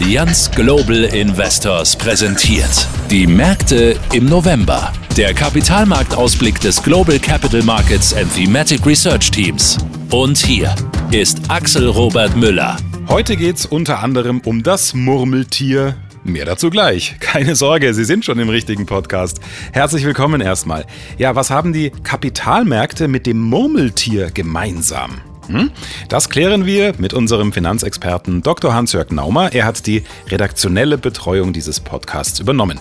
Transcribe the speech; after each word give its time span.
Allianz 0.00 0.48
Global 0.52 1.04
Investors 1.04 1.96
präsentiert. 1.96 2.86
Die 3.10 3.26
Märkte 3.26 3.98
im 4.12 4.26
November. 4.26 4.92
Der 5.16 5.34
Kapitalmarktausblick 5.34 6.60
des 6.60 6.80
Global 6.80 7.18
Capital 7.18 7.62
Markets 7.62 8.14
and 8.14 8.32
Thematic 8.32 8.86
Research 8.86 9.32
Teams. 9.32 9.76
Und 10.12 10.38
hier 10.38 10.72
ist 11.10 11.40
Axel 11.48 11.88
Robert 11.88 12.36
Müller. 12.36 12.76
Heute 13.08 13.36
geht's 13.36 13.66
unter 13.66 13.98
anderem 13.98 14.40
um 14.44 14.62
das 14.62 14.94
Murmeltier. 14.94 15.96
Mehr 16.22 16.44
dazu 16.44 16.70
gleich. 16.70 17.16
Keine 17.18 17.56
Sorge, 17.56 17.92
Sie 17.92 18.04
sind 18.04 18.24
schon 18.24 18.38
im 18.38 18.50
richtigen 18.50 18.86
Podcast. 18.86 19.40
Herzlich 19.72 20.04
willkommen 20.04 20.40
erstmal. 20.40 20.86
Ja, 21.18 21.34
was 21.34 21.50
haben 21.50 21.72
die 21.72 21.90
Kapitalmärkte 21.90 23.08
mit 23.08 23.26
dem 23.26 23.40
Murmeltier 23.40 24.30
gemeinsam? 24.30 25.22
Hm? 25.48 25.70
Das 26.08 26.28
klären 26.28 26.66
wir 26.66 26.94
mit 26.98 27.14
unserem 27.14 27.52
Finanzexperten 27.52 28.42
Dr. 28.42 28.74
Hans-Jörg 28.74 29.10
Naumer. 29.10 29.52
Er 29.52 29.64
hat 29.64 29.86
die 29.86 30.04
redaktionelle 30.28 30.98
Betreuung 30.98 31.52
dieses 31.52 31.80
Podcasts 31.80 32.38
übernommen. 32.38 32.80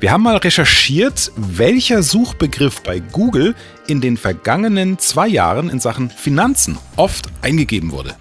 Wir 0.00 0.12
haben 0.12 0.22
mal 0.22 0.36
recherchiert, 0.36 1.32
welcher 1.36 2.02
Suchbegriff 2.02 2.82
bei 2.82 3.00
Google 3.00 3.54
in 3.86 4.00
den 4.00 4.16
vergangenen 4.16 4.98
zwei 4.98 5.26
Jahren 5.26 5.68
in 5.68 5.80
Sachen 5.80 6.08
Finanzen 6.08 6.78
oft 6.96 7.26
eingegeben 7.42 7.90
wurde. 7.90 8.14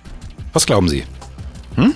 Was 0.54 0.66
glauben 0.66 0.90
Sie? 0.90 1.04
Hm? 1.76 1.96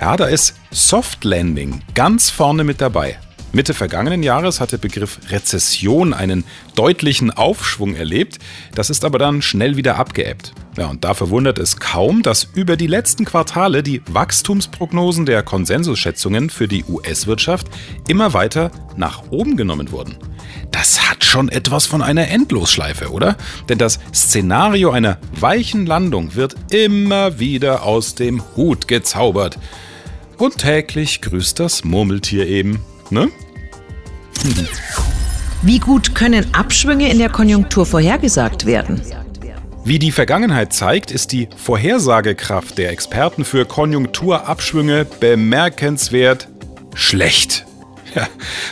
Ja, 0.00 0.16
da 0.16 0.26
ist 0.26 0.54
Soft 0.70 1.24
Landing 1.24 1.82
ganz 1.94 2.30
vorne 2.30 2.64
mit 2.64 2.80
dabei. 2.80 3.18
Mitte 3.52 3.74
vergangenen 3.74 4.22
Jahres 4.22 4.60
hat 4.60 4.70
der 4.70 4.78
Begriff 4.78 5.18
Rezession 5.28 6.14
einen 6.14 6.44
deutlichen 6.76 7.32
Aufschwung 7.32 7.96
erlebt. 7.96 8.38
Das 8.76 8.90
ist 8.90 9.04
aber 9.04 9.18
dann 9.18 9.42
schnell 9.42 9.76
wieder 9.76 9.96
abgeebbt. 9.96 10.52
Ja, 10.76 10.86
und 10.86 11.04
da 11.04 11.14
verwundert 11.14 11.58
es 11.58 11.78
kaum, 11.78 12.22
dass 12.22 12.48
über 12.54 12.76
die 12.76 12.86
letzten 12.86 13.24
Quartale 13.24 13.82
die 13.82 14.02
Wachstumsprognosen 14.08 15.26
der 15.26 15.42
Konsensusschätzungen 15.42 16.48
für 16.48 16.68
die 16.68 16.84
US-Wirtschaft 16.84 17.66
immer 18.06 18.32
weiter 18.34 18.70
nach 18.96 19.24
oben 19.30 19.56
genommen 19.56 19.90
wurden. 19.90 20.16
Das 20.70 21.10
hat 21.10 21.24
schon 21.24 21.48
etwas 21.48 21.86
von 21.86 22.02
einer 22.02 22.28
Endlosschleife, 22.28 23.10
oder? 23.10 23.36
Denn 23.68 23.78
das 23.78 23.98
Szenario 24.14 24.90
einer 24.90 25.18
weichen 25.32 25.86
Landung 25.86 26.36
wird 26.36 26.54
immer 26.70 27.40
wieder 27.40 27.82
aus 27.82 28.14
dem 28.14 28.42
Hut 28.56 28.86
gezaubert. 28.86 29.58
Und 30.38 30.58
täglich 30.58 31.20
grüßt 31.20 31.58
das 31.58 31.84
Murmeltier 31.84 32.46
eben. 32.46 32.80
Ne? 33.10 33.28
Wie 35.62 35.80
gut 35.80 36.14
können 36.14 36.54
Abschwünge 36.54 37.10
in 37.10 37.18
der 37.18 37.28
Konjunktur 37.28 37.84
vorhergesagt 37.84 38.64
werden? 38.64 39.02
Wie 39.82 39.98
die 39.98 40.12
Vergangenheit 40.12 40.74
zeigt, 40.74 41.10
ist 41.10 41.32
die 41.32 41.48
Vorhersagekraft 41.56 42.76
der 42.76 42.90
Experten 42.90 43.46
für 43.46 43.64
Konjunkturabschwünge 43.64 45.06
bemerkenswert 45.06 46.48
schlecht. 46.94 47.64
Ja, 48.14 48.26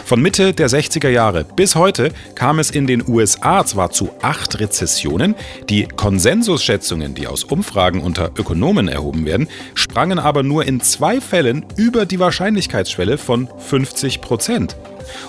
von 0.04 0.20
Mitte 0.20 0.52
der 0.52 0.68
60er 0.68 1.08
Jahre 1.08 1.44
bis 1.44 1.76
heute 1.76 2.10
kam 2.34 2.58
es 2.58 2.70
in 2.70 2.86
den 2.86 3.08
USA 3.08 3.64
zwar 3.64 3.90
zu 3.90 4.10
acht 4.20 4.58
Rezessionen, 4.58 5.34
die 5.68 5.86
Konsensusschätzungen, 5.86 7.14
die 7.14 7.26
aus 7.26 7.44
Umfragen 7.44 8.00
unter 8.00 8.32
Ökonomen 8.36 8.88
erhoben 8.88 9.24
werden, 9.24 9.48
sprangen 9.74 10.18
aber 10.18 10.42
nur 10.42 10.66
in 10.66 10.80
zwei 10.80 11.20
Fällen 11.20 11.64
über 11.76 12.04
die 12.04 12.18
Wahrscheinlichkeitsschwelle 12.18 13.16
von 13.16 13.48
50 13.58 14.20
Prozent. 14.20 14.76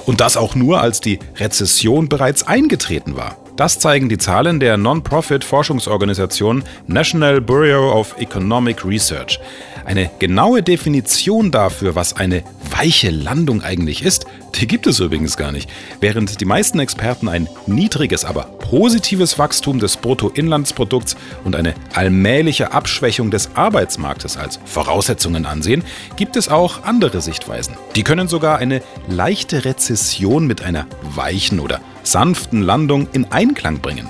Und 0.06 0.20
das 0.22 0.38
auch 0.38 0.56
nur, 0.56 0.82
als 0.82 1.02
die 1.02 1.20
Rezession 1.38 2.10
bereits 2.10 2.46
eingetreten 2.46 3.16
war. 3.16 3.38
Das 3.60 3.78
zeigen 3.78 4.08
die 4.08 4.18
Zahlen 4.18 4.62
der 4.62 4.78
Non-Profit-Forschungsorganisation 4.78 6.64
National 6.88 7.42
Bureau 7.42 7.92
of 7.92 8.16
Economic 8.18 8.86
Research. 8.86 9.38
Eine 9.84 10.10
genaue 10.18 10.64
Definition 10.64 11.52
dafür, 11.52 11.94
was 11.94 12.16
eine 12.16 12.44
weiche 12.72 13.10
Landung 13.10 13.62
eigentlich 13.62 14.02
ist, 14.02 14.28
die 14.56 14.66
gibt 14.66 14.88
es 14.88 15.02
übrigens 15.02 15.36
gar 15.36 15.52
nicht. 15.52 15.70
Während 16.00 16.40
die 16.40 16.46
meisten 16.46 16.80
Experten 16.80 17.28
ein 17.28 17.50
niedriges, 17.68 18.24
aber 18.24 18.48
positives 18.70 19.40
Wachstum 19.40 19.80
des 19.80 19.98
Bruttoinlandsprodukts 19.98 21.16
und 21.44 21.56
eine 21.56 21.74
allmähliche 21.96 22.72
Abschwächung 22.72 23.32
des 23.32 23.50
Arbeitsmarktes 23.56 24.38
als 24.38 24.60
Voraussetzungen 24.64 25.48
ansehen, 25.48 25.84
gibt 26.18 26.36
es 26.36 26.50
auch 26.50 26.84
andere 26.84 27.20
Sichtweisen. 27.22 27.76
Die 27.96 28.04
können 28.04 28.28
sogar 28.28 28.60
eine 28.60 28.84
leichte 29.08 29.66
Rezession 29.66 30.46
mit 30.46 30.62
einer 30.62 30.86
weichen 31.02 31.60
oder 31.60 31.82
sanften 32.04 32.62
Landung 32.62 33.08
in 33.12 33.32
Einklang 33.32 33.80
bringen. 33.80 34.08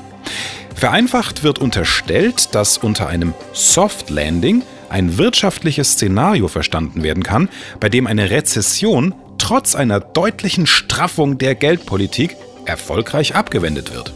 Vereinfacht 0.76 1.44
wird 1.44 1.60
unterstellt, 1.60 2.54
dass 2.54 2.78
unter 2.78 3.08
einem 3.08 3.34
Soft 3.54 4.10
Landing 4.10 4.64
ein 4.90 5.18
wirtschaftliches 5.18 5.94
Szenario 5.94 6.50
verstanden 6.50 7.02
werden 7.02 7.24
kann, 7.24 7.48
bei 7.80 7.88
dem 7.88 8.08
eine 8.08 8.30
Rezession 8.30 9.16
trotz 9.38 9.74
einer 9.76 10.02
deutlichen 10.02 10.68
Straffung 10.68 11.38
der 11.38 11.56
Geldpolitik 11.56 12.36
erfolgreich 12.66 13.36
abgewendet 13.36 13.94
wird. 13.94 14.14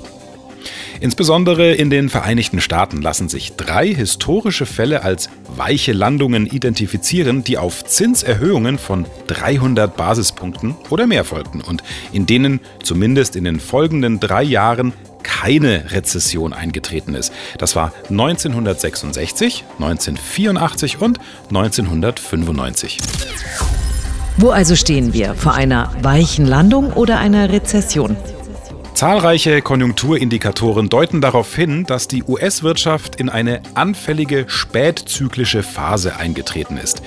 Insbesondere 1.04 1.74
in 1.74 1.90
den 1.90 2.08
Vereinigten 2.08 2.62
Staaten 2.62 3.02
lassen 3.02 3.28
sich 3.28 3.58
drei 3.58 3.94
historische 3.94 4.66
Fälle 4.66 5.04
als 5.04 5.30
weiche 5.54 5.92
Landungen 5.92 6.48
identifizieren, 6.48 7.44
die 7.44 7.58
auf 7.58 7.84
Zinserhöhungen 7.84 8.78
von 8.78 9.06
300 9.28 9.98
Basispunkten 9.98 10.76
oder 10.90 11.06
mehr 11.06 11.26
folgten 11.26 11.60
und 11.60 11.84
in 12.14 12.26
denen 12.26 12.62
zumindest 12.84 13.36
in 13.36 13.44
den 13.44 13.60
folgenden 13.60 14.22
drei 14.22 14.44
Jahren 14.44 14.94
keine 15.24 15.92
Rezession 15.92 16.54
eingetreten 16.54 17.16
ist. 17.16 17.34
Das 17.58 17.76
war 17.76 17.92
1966, 18.10 19.66
1984 19.80 21.02
und 21.02 21.20
1995. 21.50 23.00
Wo 24.38 24.52
also 24.52 24.78
stehen 24.78 25.12
wir? 25.12 25.36
Vor 25.36 25.54
einer 25.54 25.92
weichen 26.02 26.46
Landung 26.46 26.94
oder 26.94 27.20
einer 27.20 27.52
Rezession? 27.52 28.16
Zahlreiche 29.04 29.62
Konjunkturindikatoren 29.62 30.88
deuten 30.88 31.20
darauf 31.20 31.54
hin, 31.54 31.84
dass 31.86 32.08
die 32.08 32.24
US-Wirtschaft 32.24 33.18
in 33.18 33.28
eine 33.28 33.62
anfällige 33.74 34.46
spätzyklische 34.48 35.62
Phase 35.62 36.16
eingetreten 36.16 36.78
ist. 36.78 37.02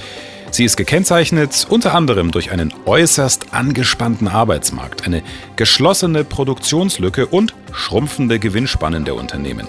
Sie 0.51 0.67
ist 0.67 0.77
gekennzeichnet 0.77 1.67
unter 1.71 1.95
anderem 1.95 2.33
durch 2.33 2.53
einen 2.53 2.75
äußerst 2.85 3.55
angespannten 3.55 4.29
Arbeitsmarkt, 4.29 5.07
eine 5.07 5.23
geschlossene 5.57 6.25
Produktionslücke 6.25 7.25
und 7.29 7.55
schrumpfende 7.73 8.39
Gewinnspannen 8.41 9.07
der 9.07 9.15
Unternehmen. 9.15 9.67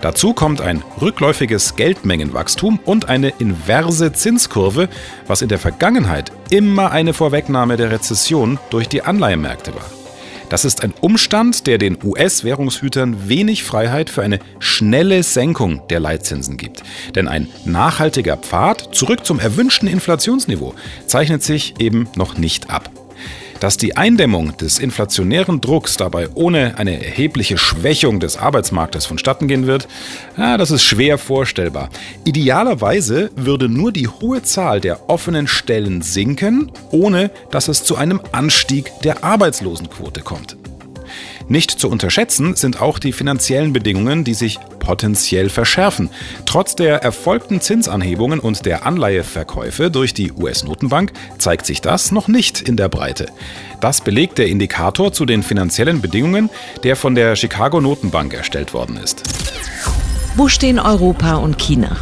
Dazu 0.00 0.32
kommt 0.32 0.60
ein 0.60 0.84
rückläufiges 1.00 1.74
Geldmengenwachstum 1.74 2.78
und 2.84 3.08
eine 3.08 3.30
inverse 3.40 4.12
Zinskurve, 4.12 4.88
was 5.26 5.42
in 5.42 5.48
der 5.48 5.58
Vergangenheit 5.58 6.30
immer 6.50 6.92
eine 6.92 7.14
Vorwegnahme 7.14 7.76
der 7.76 7.90
Rezession 7.90 8.60
durch 8.70 8.88
die 8.88 9.02
Anleihemärkte 9.02 9.74
war. 9.74 10.03
Das 10.54 10.64
ist 10.64 10.84
ein 10.84 10.94
Umstand, 11.00 11.66
der 11.66 11.78
den 11.78 11.98
US-Währungshütern 12.00 13.28
wenig 13.28 13.64
Freiheit 13.64 14.08
für 14.08 14.22
eine 14.22 14.38
schnelle 14.60 15.24
Senkung 15.24 15.82
der 15.90 15.98
Leitzinsen 15.98 16.58
gibt. 16.58 16.84
Denn 17.16 17.26
ein 17.26 17.48
nachhaltiger 17.64 18.36
Pfad 18.36 18.94
zurück 18.94 19.26
zum 19.26 19.40
erwünschten 19.40 19.88
Inflationsniveau 19.88 20.74
zeichnet 21.08 21.42
sich 21.42 21.80
eben 21.80 22.08
noch 22.14 22.38
nicht 22.38 22.70
ab. 22.70 23.03
Dass 23.64 23.78
die 23.78 23.96
Eindämmung 23.96 24.54
des 24.58 24.78
inflationären 24.78 25.58
Drucks 25.58 25.96
dabei 25.96 26.28
ohne 26.34 26.76
eine 26.76 27.02
erhebliche 27.02 27.56
Schwächung 27.56 28.20
des 28.20 28.36
Arbeitsmarktes 28.36 29.06
vonstatten 29.06 29.48
gehen 29.48 29.66
wird, 29.66 29.88
ja, 30.36 30.58
das 30.58 30.70
ist 30.70 30.84
schwer 30.84 31.16
vorstellbar. 31.16 31.88
Idealerweise 32.24 33.30
würde 33.36 33.70
nur 33.70 33.90
die 33.90 34.06
hohe 34.06 34.42
Zahl 34.42 34.82
der 34.82 35.08
offenen 35.08 35.46
Stellen 35.46 36.02
sinken, 36.02 36.72
ohne 36.90 37.30
dass 37.50 37.68
es 37.68 37.84
zu 37.84 37.96
einem 37.96 38.20
Anstieg 38.32 38.92
der 39.02 39.24
Arbeitslosenquote 39.24 40.20
kommt. 40.20 40.58
Nicht 41.48 41.70
zu 41.70 41.90
unterschätzen 41.90 42.56
sind 42.56 42.80
auch 42.80 42.98
die 42.98 43.12
finanziellen 43.12 43.72
Bedingungen, 43.72 44.24
die 44.24 44.34
sich 44.34 44.58
potenziell 44.78 45.50
verschärfen. 45.50 46.10
Trotz 46.46 46.74
der 46.74 47.02
erfolgten 47.02 47.60
Zinsanhebungen 47.60 48.40
und 48.40 48.64
der 48.64 48.86
Anleiheverkäufe 48.86 49.90
durch 49.90 50.14
die 50.14 50.32
US-Notenbank 50.32 51.12
zeigt 51.38 51.66
sich 51.66 51.80
das 51.80 52.12
noch 52.12 52.28
nicht 52.28 52.62
in 52.62 52.76
der 52.76 52.88
Breite. 52.88 53.26
Das 53.80 54.00
belegt 54.00 54.38
der 54.38 54.48
Indikator 54.48 55.12
zu 55.12 55.26
den 55.26 55.42
finanziellen 55.42 56.00
Bedingungen, 56.00 56.48
der 56.82 56.96
von 56.96 57.14
der 57.14 57.36
Chicago 57.36 57.80
Notenbank 57.80 58.32
erstellt 58.32 58.72
worden 58.72 58.96
ist. 58.96 59.22
Wo 60.36 60.48
stehen 60.48 60.78
Europa 60.78 61.34
und 61.34 61.58
China? 61.58 61.96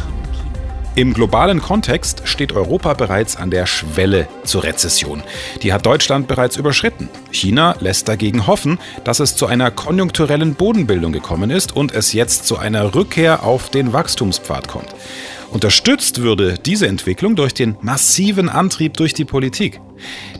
Im 0.95 1.15
globalen 1.15 1.59
Kontext 1.59 2.21
steht 2.25 2.51
Europa 2.51 2.93
bereits 2.93 3.35
an 3.35 3.49
der 3.49 3.65
Schwelle 3.65 4.27
zur 4.43 4.63
Rezession. 4.63 5.23
Die 5.63 5.73
hat 5.73 5.87
Deutschland 5.87 6.27
bereits 6.27 6.55
überschritten. 6.55 7.09
China 7.31 7.75
lässt 7.79 8.07
dagegen 8.07 8.45
hoffen, 8.45 8.77
dass 9.03 9.19
es 9.19 9.35
zu 9.35 9.47
einer 9.47 9.71
konjunkturellen 9.71 10.53
Bodenbildung 10.53 11.11
gekommen 11.11 11.49
ist 11.49 11.75
und 11.75 11.93
es 11.93 12.13
jetzt 12.13 12.45
zu 12.45 12.59
einer 12.59 12.93
Rückkehr 12.93 13.43
auf 13.43 13.71
den 13.71 13.91
Wachstumspfad 13.91 14.67
kommt. 14.67 14.93
Unterstützt 15.49 16.21
würde 16.21 16.59
diese 16.63 16.87
Entwicklung 16.87 17.35
durch 17.35 17.55
den 17.55 17.75
massiven 17.81 18.49
Antrieb 18.49 18.97
durch 18.97 19.15
die 19.15 19.25
Politik. 19.25 19.79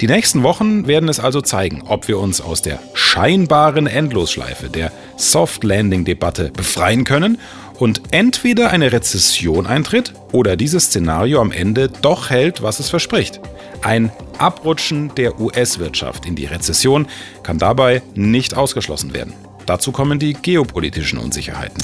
Die 0.02 0.08
nächsten 0.08 0.44
Wochen 0.44 0.88
werden 0.88 1.10
es 1.10 1.20
also 1.20 1.42
zeigen, 1.42 1.84
ob 1.88 2.08
wir 2.08 2.20
uns 2.20 2.42
aus 2.42 2.62
der 2.62 2.80
scheinbaren 2.94 3.88
Endlosschleife 3.88 4.70
der 4.70 4.92
Soft 5.16 5.64
Landing 5.64 6.04
Debatte 6.04 6.52
befreien 6.52 7.04
können 7.04 7.38
und 7.80 8.02
entweder 8.12 8.72
eine 8.72 8.92
Rezession 8.92 9.66
eintritt 9.66 10.14
oder 10.32 10.56
dieses 10.56 10.86
Szenario 10.86 11.42
am 11.42 11.52
Ende 11.52 11.90
doch 11.90 12.30
hält, 12.30 12.62
was 12.62 12.80
es 12.80 12.90
verspricht. 12.90 13.40
Ein 13.82 14.12
Abrutschen 14.38 15.14
der 15.16 15.40
US-Wirtschaft 15.40 16.26
in 16.26 16.36
die 16.36 16.46
Rezession 16.46 17.08
kann 17.44 17.60
dabei 17.60 18.02
nicht 18.16 18.56
ausgeschlossen 18.56 19.14
werden. 19.14 19.34
Dazu 19.66 19.92
kommen 19.92 20.20
die 20.20 20.34
geopolitischen 20.34 21.20
Unsicherheiten. 21.20 21.82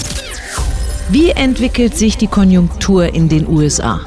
Wie 1.09 1.31
entwickelt 1.31 1.97
sich 1.97 2.17
die 2.17 2.27
Konjunktur 2.27 3.13
in 3.13 3.29
den 3.29 3.47
USA? 3.47 4.01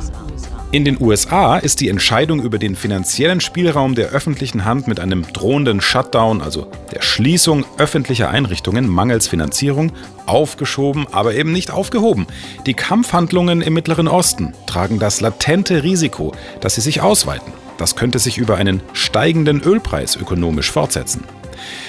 In 0.72 0.86
den 0.86 0.98
USA 0.98 1.58
ist 1.58 1.82
die 1.82 1.90
Entscheidung 1.90 2.40
über 2.40 2.58
den 2.58 2.76
finanziellen 2.76 3.42
Spielraum 3.42 3.94
der 3.94 4.08
öffentlichen 4.08 4.64
Hand 4.64 4.88
mit 4.88 5.00
einem 5.00 5.30
drohenden 5.30 5.82
Shutdown, 5.82 6.40
also 6.40 6.66
der 6.90 7.02
Schließung 7.02 7.66
öffentlicher 7.76 8.30
Einrichtungen 8.30 8.88
mangels 8.88 9.28
Finanzierung, 9.28 9.92
aufgeschoben, 10.24 11.06
aber 11.12 11.34
eben 11.34 11.52
nicht 11.52 11.70
aufgehoben. 11.70 12.26
Die 12.64 12.72
Kampfhandlungen 12.72 13.60
im 13.60 13.74
Mittleren 13.74 14.08
Osten 14.08 14.54
tragen 14.66 14.98
das 14.98 15.20
latente 15.20 15.82
Risiko, 15.82 16.32
dass 16.62 16.76
sie 16.76 16.80
sich 16.80 17.02
ausweiten. 17.02 17.52
Das 17.76 17.94
könnte 17.94 18.18
sich 18.18 18.38
über 18.38 18.56
einen 18.56 18.80
steigenden 18.94 19.60
Ölpreis 19.60 20.16
ökonomisch 20.16 20.70
fortsetzen. 20.70 21.24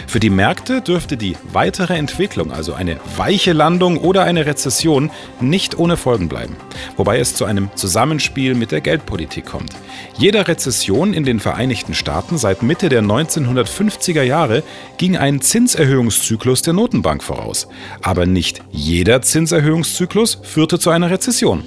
Für 0.07 0.19
die 0.19 0.29
Märkte 0.29 0.81
dürfte 0.81 1.17
die 1.17 1.35
weitere 1.51 1.95
Entwicklung, 1.95 2.51
also 2.51 2.73
eine 2.73 2.97
weiche 3.15 3.53
Landung 3.53 3.97
oder 3.97 4.23
eine 4.23 4.45
Rezession, 4.45 5.11
nicht 5.39 5.77
ohne 5.77 5.97
Folgen 5.97 6.29
bleiben, 6.29 6.55
wobei 6.97 7.19
es 7.19 7.35
zu 7.35 7.45
einem 7.45 7.69
Zusammenspiel 7.75 8.55
mit 8.55 8.71
der 8.71 8.81
Geldpolitik 8.81 9.45
kommt. 9.45 9.71
Jeder 10.17 10.47
Rezession 10.47 11.13
in 11.13 11.23
den 11.23 11.39
Vereinigten 11.39 11.93
Staaten 11.93 12.37
seit 12.37 12.63
Mitte 12.63 12.89
der 12.89 13.01
1950er 13.01 14.23
Jahre 14.23 14.63
ging 14.97 15.17
ein 15.17 15.41
Zinserhöhungszyklus 15.41 16.61
der 16.61 16.73
Notenbank 16.73 17.23
voraus, 17.23 17.67
aber 18.01 18.25
nicht 18.25 18.61
jeder 18.71 19.21
Zinserhöhungszyklus 19.21 20.39
führte 20.43 20.79
zu 20.79 20.89
einer 20.89 21.09
Rezession. 21.09 21.63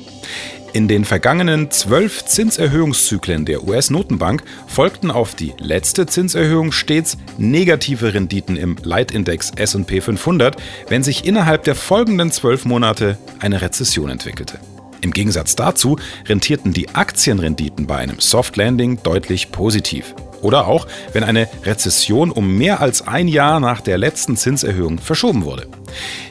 In 0.72 0.88
den 0.88 1.06
vergangenen 1.06 1.70
zwölf 1.70 2.26
Zinserhöhungszyklen 2.26 3.46
der 3.46 3.64
US-Notenbank 3.64 4.42
folgten 4.66 5.10
auf 5.10 5.34
die 5.34 5.54
letzte 5.58 6.06
Zinserhöhung 6.06 6.70
stets 6.70 7.16
negative 7.38 8.12
Renditen 8.12 8.56
im 8.56 8.76
Leitindex 8.82 9.52
SP 9.56 10.02
500, 10.02 10.56
wenn 10.88 11.02
sich 11.02 11.24
innerhalb 11.24 11.64
der 11.64 11.76
folgenden 11.76 12.30
zwölf 12.30 12.66
Monate 12.66 13.16
eine 13.40 13.62
Rezession 13.62 14.10
entwickelte. 14.10 14.58
Im 15.00 15.12
Gegensatz 15.12 15.56
dazu 15.56 15.98
rentierten 16.28 16.72
die 16.72 16.94
Aktienrenditen 16.94 17.86
bei 17.86 17.96
einem 17.96 18.20
Soft 18.20 18.56
Landing 18.56 19.02
deutlich 19.02 19.52
positiv. 19.52 20.14
Oder 20.46 20.68
auch, 20.68 20.86
wenn 21.12 21.24
eine 21.24 21.48
Rezession 21.64 22.30
um 22.30 22.56
mehr 22.56 22.80
als 22.80 23.04
ein 23.08 23.26
Jahr 23.26 23.58
nach 23.58 23.80
der 23.80 23.98
letzten 23.98 24.36
Zinserhöhung 24.36 25.00
verschoben 25.00 25.44
wurde. 25.44 25.66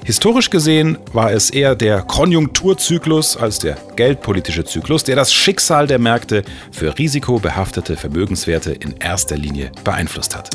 Historisch 0.05 0.49
gesehen 0.49 0.97
war 1.11 1.33
es 1.33 1.49
eher 1.49 1.75
der 1.75 2.01
Konjunkturzyklus 2.01 3.35
als 3.35 3.59
der 3.59 3.77
geldpolitische 3.97 4.63
Zyklus, 4.63 5.03
der 5.03 5.17
das 5.17 5.33
Schicksal 5.33 5.87
der 5.87 5.99
Märkte 5.99 6.43
für 6.71 6.97
risikobehaftete 6.97 7.97
Vermögenswerte 7.97 8.71
in 8.71 8.95
erster 8.99 9.35
Linie 9.35 9.73
beeinflusst 9.83 10.33
hat. 10.33 10.49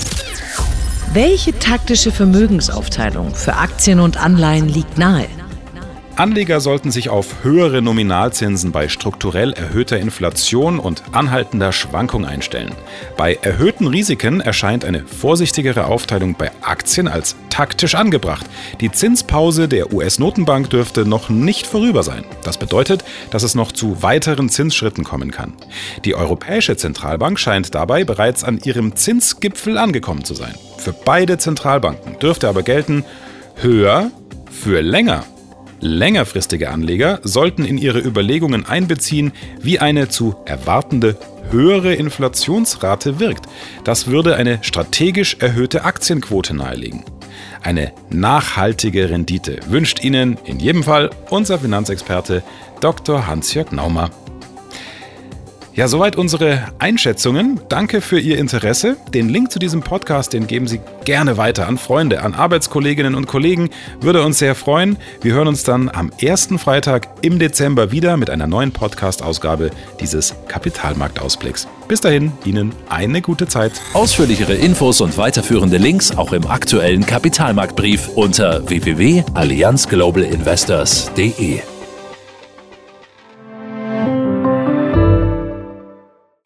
Welche 1.13 1.59
taktische 1.59 2.13
Vermögensaufteilung 2.13 3.35
für 3.35 3.57
Aktien 3.57 4.01
und 4.01 4.17
Anleihen 4.17 4.71
liegt 4.71 4.97
nahe? 4.97 5.27
Anleger 6.17 6.61
sollten 6.61 6.91
sich 6.91 7.09
auf 7.09 7.45
höhere 7.45 7.81
Nominalzinsen 7.81 8.73
bei 8.73 8.89
strukturell 8.89 9.53
erhöhter 9.53 9.99
Inflation 9.99 10.79
und 10.79 11.03
anhaltender 11.13 11.73
Schwankung 11.73 12.27
einstellen. 12.27 12.75
Bei 13.17 13.39
erhöhten 13.41 13.87
Risiken 13.87 14.41
erscheint 14.41 14.85
eine 14.85 15.07
vorsichtigere 15.07 15.87
Aufteilung 15.87 16.35
bei 16.35 16.51
Aktien 16.61 17.09
als 17.09 17.37
taktisch 17.49 17.95
angebracht. 17.95 18.47
Die 18.81 18.93
Zinspause 18.93 19.67
der 19.67 19.93
US-Notenbank 19.93 20.69
dürfte 20.69 21.07
noch 21.07 21.31
nicht 21.31 21.67
vorüber 21.67 22.03
sein. 22.03 22.25
Das 22.43 22.59
bedeutet, 22.59 23.05
dass 23.31 23.43
es 23.43 23.55
noch 23.55 23.73
zu 23.73 24.03
weiteren 24.03 24.51
Zinsschritten 24.51 25.05
kommen 25.05 25.31
kann. 25.31 25.55
Die 26.05 26.15
Europäische 26.15 26.77
Zentralbank 26.77 27.39
scheint 27.39 27.75
dabei 27.75 28.05
bereits 28.05 28.45
an 28.45 28.59
ihrem 28.63 28.95
Zinsgipfel 28.95 29.79
angekommen 29.79 30.25
zu 30.25 30.35
sein. 30.35 30.55
Für 30.77 30.93
beide 30.93 31.39
Zentralbanken 31.39 32.19
dürfte 32.19 32.49
aber 32.49 32.63
gelten, 32.63 33.05
höher 33.57 34.11
für 34.51 34.83
länger. 34.83 35.25
Längerfristige 35.81 36.71
Anleger 36.71 37.21
sollten 37.23 37.65
in 37.65 37.79
ihre 37.79 38.01
Überlegungen 38.01 38.67
einbeziehen, 38.67 39.33
wie 39.61 39.79
eine 39.79 40.09
zu 40.09 40.37
erwartende 40.45 41.17
höhere 41.51 41.95
Inflationsrate 41.95 43.19
wirkt. 43.19 43.47
Das 43.85 44.07
würde 44.07 44.37
eine 44.37 44.59
strategisch 44.63 45.37
erhöhte 45.41 45.85
Aktienquote 45.85 46.55
nahelegen. 46.55 47.05
Eine 47.63 47.93
nachhaltige 48.11 49.11
Rendite 49.11 49.61
wünscht 49.69 50.03
Ihnen 50.03 50.39
in 50.45 50.61
jedem 50.61 50.83
Fall 50.83 51.11
unser 51.31 51.59
Finanzexperte 51.59 52.43
Dr. 52.81 53.27
Hans-Jörg 53.27 53.73
Naumer. 53.73 54.11
Ja, 55.75 55.87
soweit 55.87 56.17
unsere 56.17 56.65
Einschätzungen. 56.79 57.61
Danke 57.69 58.01
für 58.01 58.19
Ihr 58.19 58.39
Interesse. 58.39 58.97
Den 59.15 59.29
Link 59.29 59.53
zu 59.53 59.61
diesem 59.61 59.83
Podcast, 59.83 60.33
den 60.33 60.49
geben 60.49 60.67
Sie 60.67 60.81
gerne 61.05 61.37
weiter 61.37 61.69
an 61.69 61.79
Freunde, 61.79 62.23
an 62.23 62.35
Arbeitskolleginnen 62.35 63.15
und 63.15 63.29
Kollegen. 63.29 63.71
Würde 64.01 64.23
uns 64.23 64.39
sehr 64.39 64.57
freuen. 64.57 64.97
Wir 65.23 65.35
hören 65.35 65.49
uns 65.49 65.63
dann 65.63 65.89
am 65.89 66.11
ersten 66.21 66.59
Freitag 66.59 67.07
im 67.23 67.39
Dezember 67.39 67.93
wieder 67.93 68.17
mit 68.17 68.31
einer 68.31 68.49
neuen 68.49 68.73
Podcast-Ausgabe 68.73 69.71
dieses 70.01 70.35
Kapitalmarktausblicks. 70.49 71.69
Bis 71.87 72.01
dahin, 72.01 72.33
Ihnen 72.45 72.73
eine 72.89 73.23
gute 73.23 73.47
Zeit. 73.47 73.81
Ausführlichere 73.95 74.55
Infos 74.55 75.01
und 75.01 75.17
weiterführende 75.19 75.77
Links 75.77 76.17
auch 76.17 76.33
im 76.33 76.49
aktuellen 76.49 77.07
Kapitalmarktbrief 77.07 78.09
unter 78.17 78.69
www.allianzglobalinvestors.de. 78.69 81.61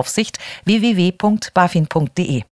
Aufsicht 0.00 0.38
www.bafin.de. 0.64 2.49